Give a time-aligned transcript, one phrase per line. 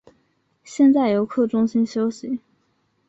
[0.63, 2.39] 先在游客中心休息